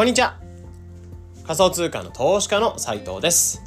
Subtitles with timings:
[0.00, 0.38] こんにちは。
[1.44, 3.62] 仮想通貨の投資家の斉藤です。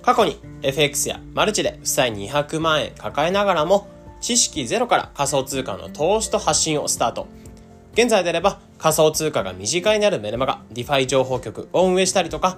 [0.00, 3.86] 過去に FX やマルチで負債200万円抱えながらも
[4.22, 7.26] 知識ゼロから仮想通貨の投資と発信をスタート。
[7.92, 12.56] 現在であれば仮想通貨が身近になるメルマガ DeFi 情報局を運営したりとか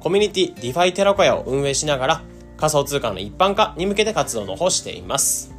[0.00, 2.22] コミュニティ DeFi テラコヤを運営しながら
[2.58, 5.54] 仮想通貨の一般化に向けて活動の方しています。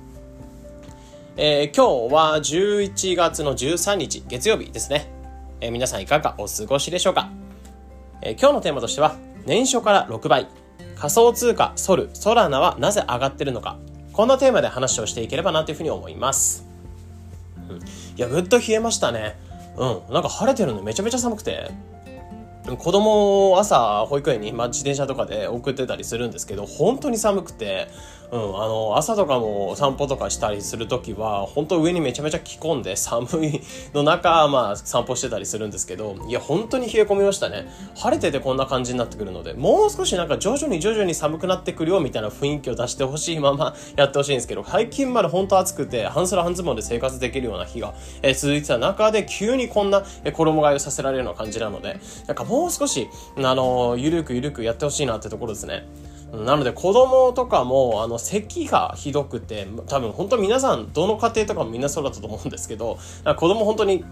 [1.35, 5.22] えー、今日は11月の13日月曜日ですね。
[5.61, 7.29] えー、皆さんいかがお過ごしでしょうか、
[8.21, 10.47] えー、今日のテーマとしては年初から6倍
[10.95, 13.77] 仮想通貨ソルソラナはなぜ上がってるのか。
[14.13, 16.67] こんなテーマで話をしていければなというふうに思います、
[17.67, 17.81] うん、い
[18.15, 19.35] やぐっと冷えましたね。
[19.75, 20.13] うん。
[20.13, 21.71] なんか晴れてるのめちゃめちゃ寒くて。
[22.77, 27.89] 子供を朝保育園に、まあ、自転車とかで送ってたりするんですけど本当に寒くて、
[28.33, 33.61] うん、あの朝とかも散歩とかしたりする時は本当上にめちゃめちゃ着込んで寒い
[33.93, 55.85] の中、まあ、散歩してたりするんですけどいや本当に冷え込みましたね晴れててこんな感じになってくるのでもう少しなんか徐々に徐々に寒くなってくるよみたいな雰囲気を出してほしいままやってほしいんですけど最近まで本当暑くて半袖半ズボンで生活できるような日が、えー、続いてた中で急にこんな衣替えをさせられるような感じなのでなんかもう少し、あの、ゆるくゆるくやってほしいなってところですね。
[56.33, 64.03] なので子供とかもあの咳がひどくて多分本当皆さんどの家庭とかもみんなそうだったと思うんですけど子供本当に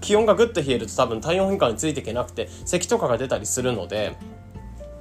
[0.00, 4.16] 気温がぐっと冷えると多分体温変化についていけなくて咳とかが出たりするので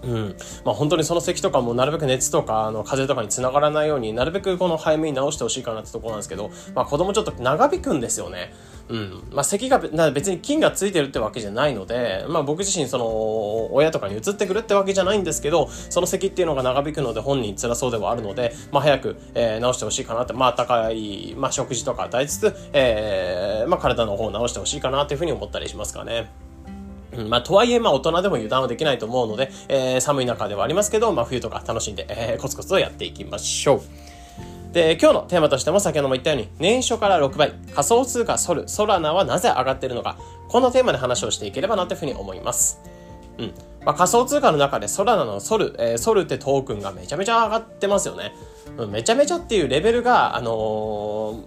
[0.04, 8.54] うんまあ、本当にその咳とかもなるべく熱とかあの風邪とかにつながらないようになるべくこの早めに治してほしいかなってとこなんですけど、まあ、子供ちょっと長引くんですよね。
[8.90, 9.80] うんまあ、咳が
[10.12, 26.47] 別に菌がついてるってわけじゃないので、まあ、僕自身その親とかに移ってくるってわけじゃないんですけどその咳っていうのが長引くので本人辛そうではあるので、まあ、早く、えー、治してほしいかなってまあ高い、まあ、食事とか与えつつ、えーまあ、体の方を治してほしいかなというふうに思ったりしますかね。
[27.14, 33.82] うん、まあ、とはいえ、まあ、大人でも油断はできないと思うので、えー、寒い中ではありますけど、まあ、冬とか楽しんで、えー、コツコツとやっていきましょう。
[34.74, 40.18] で、今日のテーマとしても先ほども言ったように、年初から6倍、仮想通貨ソル、ソラナはなぜ上がっているのか、
[40.50, 42.80] このテーマで話をしていければなというふうに思います。
[43.38, 43.54] うん。
[43.88, 48.34] まあ、仮想通貨の中でソラナのソル、えー、ソルってトークンがめちゃめちゃ上がってますよね。
[48.86, 50.52] めちゃめちゃっていうレベルが、あの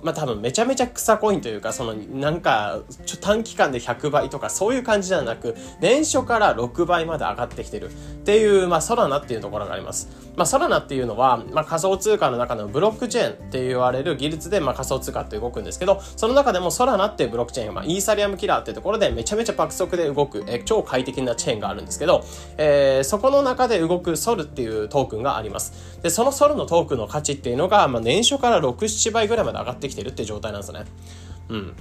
[0.03, 7.93] ー、まあ、多分めちゃめちゃ草コインというか、その、なんか、ちょ短期間で100倍とかそういう感じではなく、年初から6倍まで上がってきてるっ
[8.25, 10.09] ていう、まあ、ソラナっていうところがあります。
[10.35, 22.25] まあ、ソラナっていうのは、まあ、仮想通貨の中のブロックチェーンって言われる技術で、まあ、仮想通貨って動くんですけど、その中でもソラナっていうブロックチェーン、まあ、イーサリアムキラーっていうところでめちゃめちゃ爆速で動く、え超快適なチェーンがあるんですけど、
[22.57, 26.01] えー、そこの中で動くソルっていうトークンがあります。
[26.03, 30.85] で、そのソルのトークンの価値っていうのが、まあ、年初から6、7倍ぐらいまで上がってきてるって状態なんですね。
[31.49, 31.75] うん。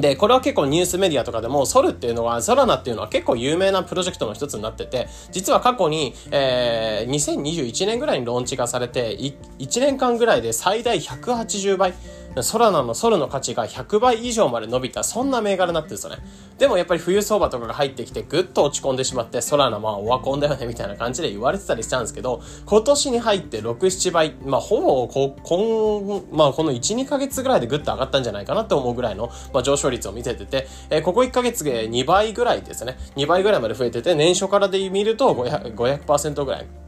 [0.00, 11.94] で、これは結構ニュースメディアとかでも、ソルっていうのは、ソラナっていうのは結構有名なプロジェクトの一つになってて、実は過去に、えー、2021年ぐらいにローンチがされて、1年間ぐらいで最大180倍、
[12.42, 16.18] ソラナのソルの価値が100倍以上まで伸びた、そんな銘柄になってるんですよね。
[16.58, 32.98] でもやっぱり冬相場とかが入ってきてぐっと落ち込んでしまって、ソラナまあオワコンだよねみたいな感じで言われてたりしたんですけど、今年に入って6、7倍、まあほぼこ、今、まあこの1、2ヶ月ぐらいでぐっと上がったんじゃないかなって思うぐらいの、まあ、上昇率を見せてて、えー、ここ1ヶ月で2倍ぐらいですね。
[33.16, 36.85] 2倍ぐらいまで増えてて、年初からで見ると 500%, 500ぐらい。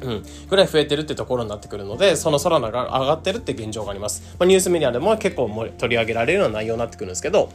[0.00, 2.72] うん、ぐらい増えてるってところになってくるので、その空が上
[3.06, 4.36] がってるって現状があります。
[4.38, 5.48] まあ、ニュースメディアでも結構
[5.78, 7.48] 取り上げられるような内容になってくるんですけど、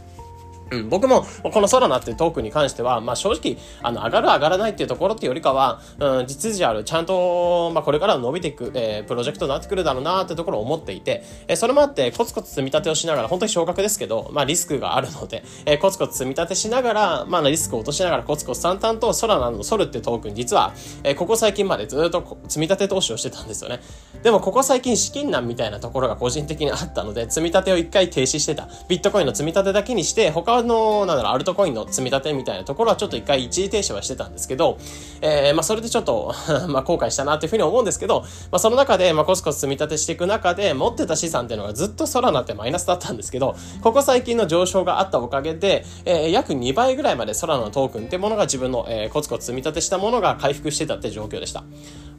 [0.71, 20.73] うん、僕もこのソラナっていうトークに関しては、まあ、正直あの上がる上がらないっていうところっていうよりかは、うん、実需あるちゃんと、まあ、これから伸びていく、えー、プロジェクトになってくるだろうなってところを思っていて、えー、それもあってコツコツ積み立てをしながら本当に少額ですけど、まあ、リスクがあるので、えー、コツコツ積み立てしながら、まあ、リスクを落としながらコツコツ淡々とソラナのソルっていうトークン実は、
[21.03, 23.79] えー、ここ最近までずっと積み立て投資をしてたんですよね。
[24.23, 28.69] でもここ最近資金難みたいなところが個人的にあったので積み立てを一回停止してた。
[28.87, 34.77] ビットコインの積み立てだけにして他のなんだろうアルトコインの積み立てみたいなところはちょっと一回一時停止はしてたんですけど、
[35.21, 36.33] えー、まあそれでちょっと
[36.69, 38.21] まあ後悔したなというふうに思うんですけど、
[38.51, 51.63] まあその中で、まあコツコツ積み立てしていく中で、持ってた資産っていうのがずっと空なってマイナスだったんですけど、ここ最近の上昇があったおかげで、えー、約2倍ぐらいまで空のトークンってものが自分の、えー、コツコツ積み立てしたものが回復してたって状況でした。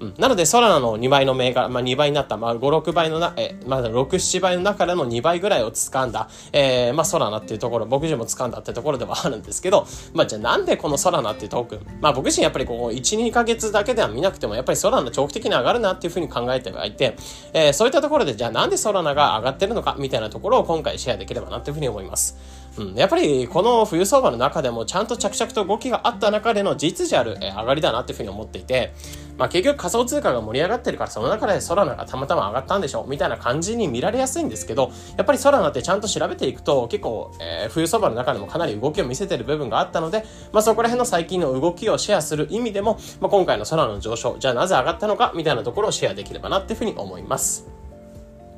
[0.01, 17.17] うん、なので、ソラナの2倍の銘柄、まあ、2倍になった、まあ、5、6倍のな、えまだ6、7倍の中での2倍ぐらいを掴んだ、えー、まあ、ソラナっていうところ、僕自身も掴んだってところではあるんですけど、まあ、じゃあなんでこのソラナっていうトークン、まあ、僕自身やっぱりこう、1、2ヶ月だけでは見なくても、やっぱりソラナ長期的に上がるなっていうふうに考えてはいて、
[17.53, 22.64] えー、そういったところで、じゃあなんでソラナが上がってるのか、みたいなところを今回シェアできればなというふうに思います。
[22.77, 28.93] うん、やっぱりこの冬相場の中でもちゃんと着々と動きがあった中での実時ある、え上がりだなっていうふうに思っていて、
[29.39, 47.74] まあ結局仮想通貨が盛り上がってるからその中でソラナがたまたま上がったんでしょうみたいな感じに見られやすいんですけど、やっぱりソラナってちゃんと調べていくと結構、えー、冬相場の中でもかなり動きを見せてる部分があったので、まあそこら辺の最近の動きをシェアする意味でも、まあ今回のソラナの上昇、じゃあなぜ上がったのかみたいなところをシェアできればなっていうふうに思います。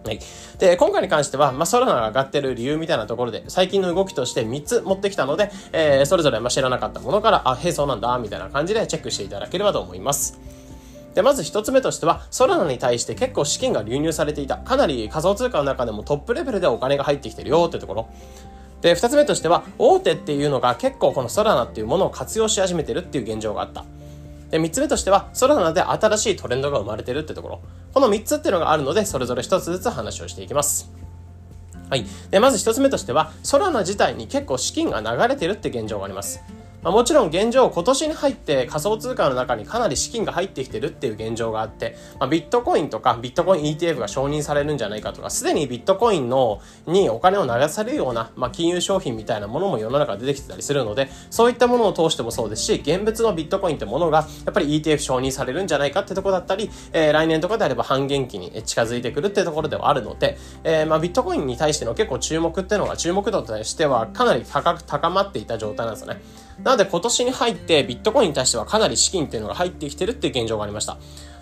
[0.06, 0.20] はい。
[0.58, 10.38] で、今回に関しては、まあ、ソラナが上がってる理由みたいなところで、最近の動きとして3つ持ってきたので、えー、それぞれま知らなかったものから、あ、へえ、そうなんだ、みたいな感じでチェックしていただければと思います。
[11.16, 14.58] で、まず一つ目としては、ソラナに対して結構資金が流入されていた。
[14.58, 18.08] かなり仮想通貨の中でもトップレベルでお金が入ってきてるよってところ。
[18.82, 23.84] で、二つ目としては、大手っていうのが結構このソラナっていうものを活用し始めてるっていう現状があった。
[24.50, 27.60] で、三つ目としては、ソラナで新しいトレンドが生まれてるってところ。
[27.96, 30.92] この3つっていうのがあるので、それぞれ1つずつ話をしていきます。
[31.88, 32.04] はい。
[32.30, 36.42] で、まず1つ目としては、ソラナ自体に結構資金が流れてるって現状があります。
[36.86, 66.45] まあ、もちろん現状今年に入って仮想通貨の中にかなり資金が入ってきてるっていう現状があって、まあ、ビットコインとかビットコイン ETF が承認されるんじゃないかとか、すでにビットコインのにお金を流されるような、まあ、金融商品みたいなものも世の中出てきてたりするので、そういったものを通してもそうですし、現物のビットコインってものがやっぱり ETF 承認されるんじゃないかってとこだったり、えー、来年とかであれば半減期に近づいてくるってところではあるので、えー、まあビットコインに対しての結構注目っていうのが注目度としてはかなり高く高まっていた状態なんですよね。
[66.62, 70.98] なので今年に入ってビットコインに対してはかなり資金っていうのが入ってきてるっていう現状がありました。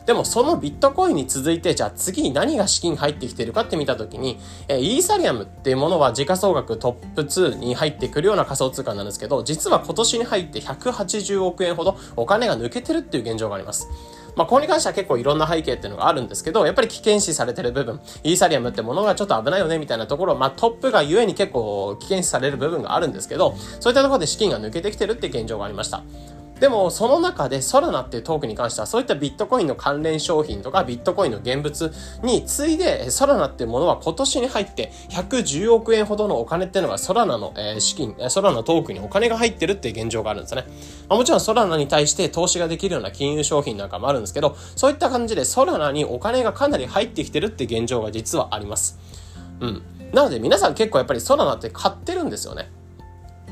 [0.06, 4.38] でもそのビットコインに続いて、じゃあ次に何が資金入ってきてるかって見たときに、
[4.68, 13.88] えイーサリアムっていうものは時価総額トップ2に入ってくるような仮想通貨なんですけど、実は今年に入って180億円ほどお金が抜けてるっていう現状があります。
[14.36, 26.02] まあ、ここに関しては結構いろんな背景っていうのがあるんですけど、やっぱり危険視されてる部分、イーサリアムってものがちょっと危ないよねみたいなところ、まあ、トップがゆえに結構危険視される部分があるんですけど、そういったところで資金が抜けてきてるって現状がありました。
[26.64, 40.64] でも、その中でソラナっていうトークに関しては、そういったビットコインの関連商品とか、ビットコインの現物に次いで、ソラナっていうものは今年に入って110億円ほどのお金っていうのがソラナの、資金、ソラナトークにお金が入ってるっていう現状があるんですね。
[41.10, 48.98] ま、もちろんソラナに対して投資ができるような金融商品なんかもあるんですけど、そういった感じでソラナにお金がかなり入ってきてるって現状が実はあります。
[49.60, 49.82] うん。
[50.14, 52.70] なので皆さん結構やっぱりソラナって買ってるんですよね。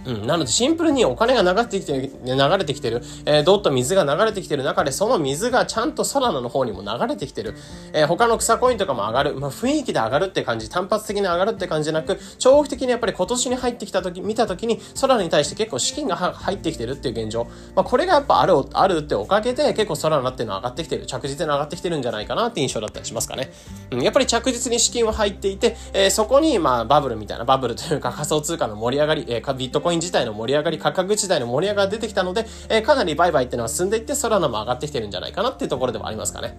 [0.06, 0.26] うん。
[0.26, 7.54] なのでシンプルにお金が流れてきてる、流れてきてる、えー、どっと水が流れてきてる中で、その水がちゃんとソラナの方にも流れてきてる。
[7.93, 9.34] えー、他の草コインとかも上がる。
[9.34, 17.44] まあ、雰囲気で上がるって感じ、単発的に上がるって感じじゃなく、長期的にやっぱり今年に入ってきた時、見た時に、ソラナに対して結構資金が入ってきてるっていう現状。
[17.75, 21.06] まあ、これがやっぱある、あるっておかげで、結構ソラナっていうのは上がってきてる。
[21.06, 23.52] 着実に上がってきてるんじゃないかなって印象だったりしますかね。
[23.90, 24.02] うん。
[24.02, 36.56] やっぱり着実に資金は入っていて、えー、そこに、まあ、バブルみたいな、バブルというか仮想通貨の盛り上がり、えー、ビットコイン自体の盛り上がり価格時代の盛り上がりが出てきたので、えー、かなり売買っていうのは進んでいって、ソラナも上がってきてるんじゃないかなっていうところではありますかね。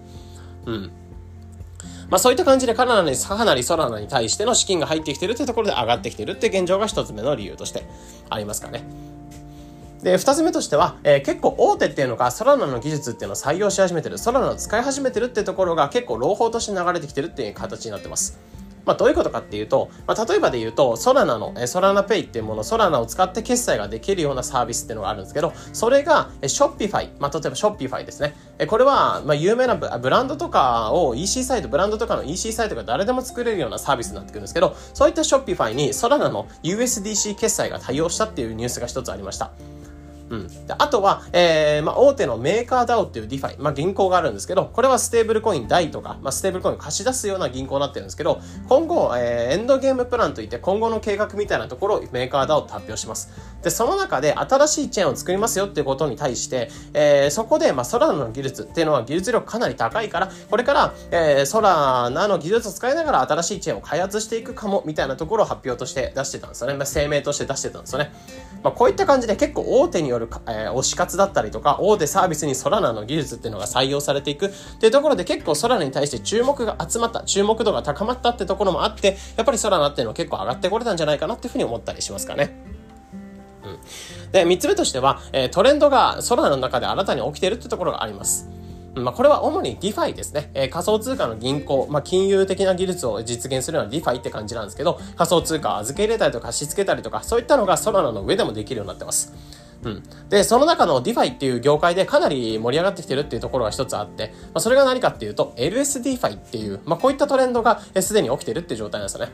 [0.66, 0.90] うん。
[2.10, 7.84] まあそういった感じでカナダに、かなりソラナに対しての資金が入ってきてるっていうところで上がってきてるっていう現状が一つ目の理由として
[8.28, 8.84] ありますかね。
[10.02, 18.38] で、二つ目としては、えー、結構大手っていうのがソラナの技術っていうのを採用し始めてる、ソラナを使い始めてるっていうところが結構朗報として流れてきてるっていう形になってます。
[18.84, 28.36] まあ、どういうことかっていうと、まあ、例えばで言うと、ソラナの、えソラナペイっていうもの、ソラナを使って決済ができるようなサービスっていうのがあるんですけど、それが、えショッピファイ、まあ、例えばショッピファイですね。
[28.58, 39.52] えこれは、まあ、有名なブランドとかを EC サイト、ブランドとかの EC サイトが誰でも作れるようなサービスになってくるんですけど、そういったショッピファイにソラナの USDC 決済が対応したっていうニュースが一つありました。
[40.30, 40.48] うん。
[40.78, 53.30] あとは、えー、まあ、大手のメーカー DAO っていう DeFi、まあ、銀行があるんですけど、これはステーブルコイン DAI とか、まあ、ステーブルコインを貸し出すような銀行になってるんですけど、今後、えー、エンドゲームプランといって今後の計画みたいなところをメーカー DAO と発表します。
[53.64, 66.74] で、その中で新しいチェーンを作りますよっていうことに対して、えー、そこで、まあ、ソラナの技術っていうのは技術力かなり高いから、これから、えー、ソラナの技術を使いながら新しいチェーンを開発していくかも、みたいなところを発表として出してたんですよね。
[66.74, 68.12] まあ、声明として出してたんですよね。
[68.62, 82.83] まあ、こういった感じで結構大手による、えー、推し活だったりとか、大手サービスにソラナの技術っていうのが採用されていくっていうところで結構ソラナに対して注目が集まった、注目度が高まったってところもあって、やっぱりソラナっていうのは結構上がってこれたんじゃないかなっていうふうに思ったりしますかね。
[84.32, 88.48] で、三つ目としては、えトレンドが空の中で新たに起きてるってところがあります。
[88.94, 90.50] まあ、これは主に DeFi ですね。
[90.54, 99.32] えー、仮想通貨の銀行、まあ、金融的な技術を実現するような DeFi って感じなんですけど、仮想通貨を預け入れたりとか貸し付けたりとか、そういったのがソラナの上でもできるようになってます。
[99.82, 100.02] うん。
[100.28, 109.32] で、その中の DeFi っていう業界でかなり盛り上がってきてるっていうところが一つあって、まあ、それが何かっていうと、LSDFi っていう、まあ、こういったトレンドがすでに起きてるって状態なんですよね。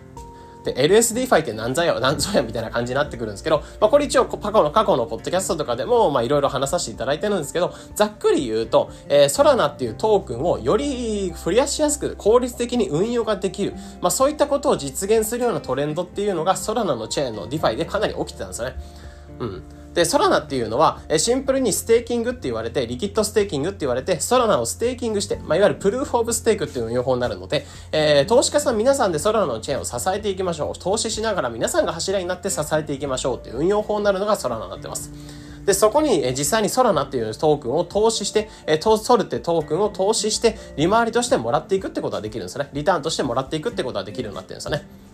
[0.64, 18.76] で、LSD ファイって何ぞや、何ぞやみたいな感じになってくるんですけど、まあこれ一応過去の、過去のポッドキャストとかでも、まあいろいろ話させていただいてるんですけど、ざっくり言うと、えー、ソラナっていうトークンをより増やしやすく効率的に運用ができる、まあそういったことを実現するようなトレンドっていうのがソラナのチェーンの DeFi でかなり起きてたんですよね。
[19.40, 19.62] うん。
[19.94, 30.78] で、ソラナっていうのは、シンプルにステーキングって言われて、リキッドステーキングって言われて、ソラナをステーキングして、まあ、いわゆる Proof of Stake っていう運用法になるので、えー、投資家さん皆さんでソラナのチェーンを支えていきましょう。
[30.78, 35.10] 投資しながら皆さんが柱になって支えていきましょうっていう運用法になるのがソラナになってます。
[35.64, 42.68] で、そこに、え実際にソラナっていうトークンを投資して、えー、ソルってトークンを投資して、利回りとしてもらっていくってことができるんですね。
[42.72, 45.09] リターンとしてもらっていくってことができるようになってるんですよね。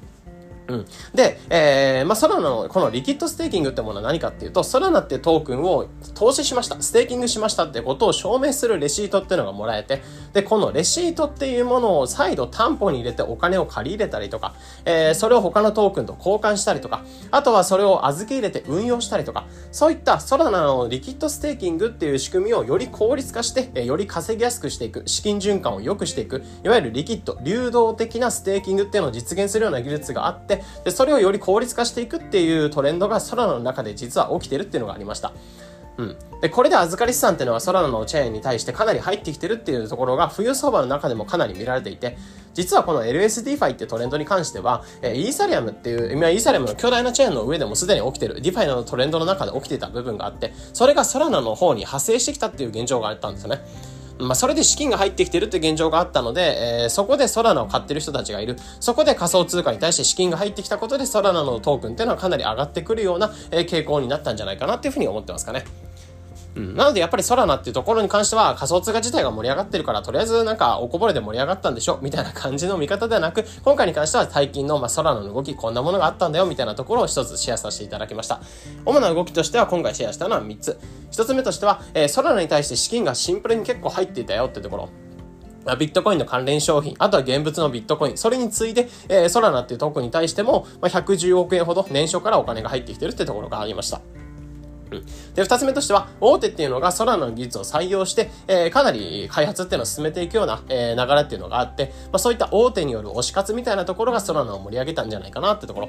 [0.68, 0.86] うん。
[1.14, 14.54] で、えー、まあ、ソラナのこのリキッドステーキングってものは何かっていうと、ソラナってトークンを投資しました、ステーキングしましたってことを証明するレシートっていうのがもらえて、で、このレシートっていうものを再度担保に入れてお金を借り入れたりとか、
[14.84, 35.32] えー、それを他のトークンと交換したりとか、あとはそれを預け入れて運用したりとか、そういったソラナのリキッドステーキングっていう仕組みをより効率化して、えー、より稼ぎやすくしていく、資金循環を良くしていく、いわゆるリキッド、流動的なステーキングっていうのを実現するような技術があって、で、それをより効率化していくっていうトレンドがソラナの中で実は起きてるっていうのがありました。
[35.98, 36.16] うん。
[36.40, 42.18] で、これで預かり資産っていうのはソラナのチェーンに対してかなり入ってきてるっていうところが冬相場の中でもかなり見られていて、
[42.54, 53.60] 実はこの LSD ファイってトレンドに関しては、え、イーサリアムっていう、今イーサリアムの巨大なチェーンの上でもすでに起きてる、 DeFi のトレンドの中で起きてた部分があって、それがソラナの方に派生してきたっていう現状があったんですよね。
[54.18, 58.56] まあ、それで資金が入ってきてるって現状があったので、えー、そこでソラナを買ってる人たちがいる。
[58.80, 65.64] そこで仮想通貨に対して資金が入ってきたことで、ソラナのトークンっていうのはかなり上がってくるような、えー、傾向になったんじゃないかなっていうふうに思ってますかね。
[66.56, 66.74] うん。
[66.74, 78.40] なのでやっぱりソラナっていうところに関しては仮想通貨自体が盛り上がってるから、とりあえずなんかおこぼれで盛り上がったんでしょみたいな感じの見方ではなく、今回に関しては最近のまあソラナの動き、こんなものがあったんだよみたいなところを一つシェアさせていただきました。
[78.84, 80.78] 主な動きとしては今回シェアしたのは3つ。
[81.12, 84.88] 1つ目としては、えー、ソラナに対して資金がシンプルに結構入っていたよってところ。
[85.78, 94.00] ビットコインの関連商品、あとは現物のビットコイン、それに次いで、えー、ソラナっていうトークに対しても、まあ、110億円ほど年初からお金が入ってきてるってところがありました。
[95.34, 105.88] で、二つ目としては、大手っていうのがソラナの技術を採用して、えー、かなり開発っていうのを進めていくような、えー、流れっていうのがあって、まあ、そういった大手による推し活みたいなところがソラナを盛り上げたんじゃないかなってところ。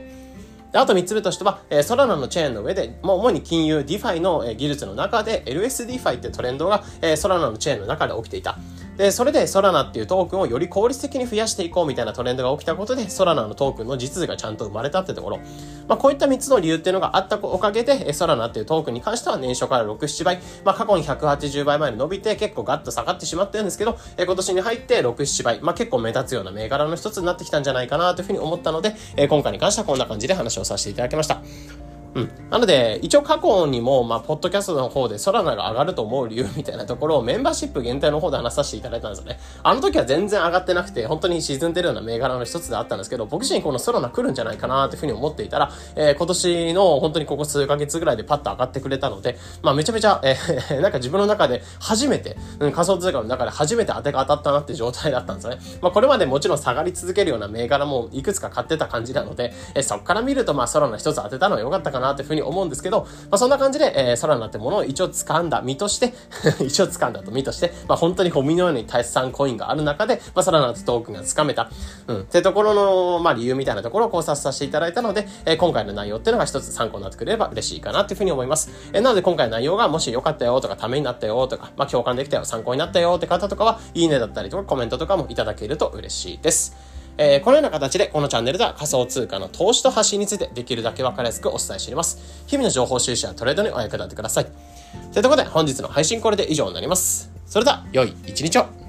[0.71, 8.57] であと3つ目としては、えー、ソラナのチェーンの上で、もう主に金融、 DeFi の、えー、技術の中で LSD ファイってトレンドが、えー、ソラナのチェーンの中で起きていた。
[8.97, 15.39] で、それでソラナっていうトークンをより効率的に増やしていこうみたいなトレンドが起きたことで、ソラナのトークンの実需がちゃんと生まれたってところ。
[15.87, 31.41] まあ、こういった3つの理由っていうのがあったおかげで、ソラナっていうトークンに関しては年初から6、7倍、まあ、過去に180倍まで伸びて結構ガッと下がってしまってるんですけど、え今年に入って6、7倍、まあ、結構目立つような銘柄の一つになってきたんじゃないかなというふうに思ったので、え今回に関してはこんな感じで話をさせていただきました。
[32.17, 32.49] うん。
[32.49, 39.39] なので、一応過去にも、まあ、ポッドキャストの方で空なが上がると思う理由みたいなところをメンバーシップ限定の方で話させていただいたんですよね。
[39.61, 55.59] あの時は全然上がってなくて、本当に沈んでるような銘柄の一つであったんですけど、僕自身この空な来るんじゃないかなというふうに思っていたら、えー、今年の本当にここ数ヶ月ぐらいでパッと上がってくれたので、まあ、めちゃめちゃ、えー、 なんか自分の中で初めて、うん、仮想通貨の中で初めて当てが当たったなって状態だったんですよね。
[55.81, 66.13] まあ、これまでもちろん下がり続けるような銘柄もいくつか買ってた感じなので、えー、そっから見ると、まあ、空の一つ当てたのは良かったかななというふうに思うんですけど、まあ、そんな感じで、えー、空になってものを一応掴んだ身として
[66.63, 71.69] 一応掴んだと身として、まあ、本当にゴミのように大産コインがある中で、まあ、空なってトークンが掴めた、
[72.07, 78.71] うん、ってところの、まあ、理由みたいなところを考察させていただいたので、えー、今回の内容っていうのが一つ参考になってくれれば嬉しいかなっていうふうに思います。
[78.93, 86.96] えー、なので今回の内容がもし良かったよとか、ためになったよとか、まあ、共感できたよ、参考になったよって方とかは、いいねだったりとかコメントとかもいただけると嬉しいです。
[87.17, 92.43] えー、このような形でこのチャンネルでは仮想通貨の投資と発信についてできるだけ分かりやすくお伝えしています。
[92.47, 94.45] 日々の情報収集やトレードにお役立てください。
[95.13, 97.31] ということで本日の配信これで以上になります。
[97.45, 98.86] それでは良い一日を